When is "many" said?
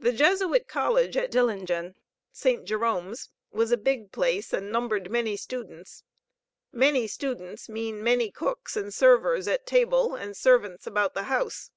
5.10-5.36, 6.72-7.06, 8.02-8.30